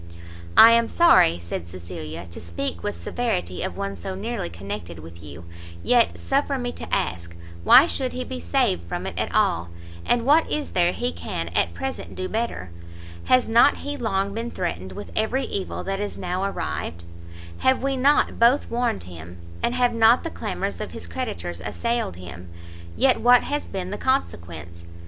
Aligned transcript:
"I 0.57 0.71
am 0.71 0.89
sorry," 0.89 1.37
said 1.37 1.69
Cecilia, 1.69 2.25
"to 2.31 2.41
speak 2.41 2.81
with 2.81 2.95
severity 2.95 3.61
of 3.61 3.77
one 3.77 3.95
so 3.95 4.15
nearly 4.15 4.49
connected 4.49 4.97
with 4.97 5.21
you, 5.21 5.45
yet, 5.83 6.17
suffer 6.17 6.57
me 6.57 6.71
to 6.71 6.91
ask, 6.91 7.35
why 7.63 7.85
should 7.85 8.11
he 8.11 8.23
be 8.23 8.39
saved 8.39 8.81
from 8.89 9.05
it 9.05 9.13
at 9.15 9.31
all? 9.31 9.69
and 10.03 10.25
what 10.25 10.49
is 10.51 10.71
there 10.71 10.91
he 10.91 11.11
can 11.13 11.49
at 11.49 11.75
present 11.75 12.15
do 12.15 12.27
better? 12.27 12.71
Has 13.25 13.47
not 13.47 13.77
he 13.85 13.95
long 13.95 14.33
been 14.33 14.49
threatened 14.49 14.93
with 14.93 15.11
every 15.15 15.43
evil 15.43 15.83
that 15.83 15.99
is 15.99 16.17
now 16.17 16.45
arrived? 16.45 17.03
have 17.59 17.83
we 17.83 17.95
not 17.95 18.39
both 18.39 18.71
warned 18.71 19.03
him, 19.03 19.37
and 19.61 19.75
have 19.75 19.93
not 19.93 20.23
the 20.23 20.31
clamours 20.31 20.81
of 20.81 20.93
his 20.93 21.05
creditors 21.05 21.61
assailed 21.61 22.15
him? 22.15 22.49
yet 22.97 23.21
what 23.21 23.43
has 23.43 23.67
been 23.67 23.91
the 23.91 23.99
consequence? 23.99 24.83